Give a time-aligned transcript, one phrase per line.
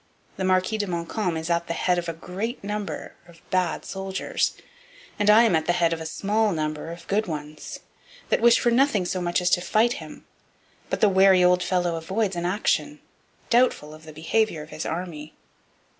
[0.37, 4.55] The Marquis de Montcalm is at the head of a great number of bad soldiers
[5.19, 7.81] and I am at the head of a small number of good ones,
[8.29, 10.25] that wish for nothing so much as to fight him;
[10.89, 12.99] but the wary old fellow avoids an action,
[13.51, 15.35] doubtful of the behaviour of his army.